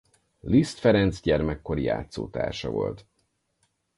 [0.39, 3.05] Liszt Ferenc gyermekkori játszótársa volt.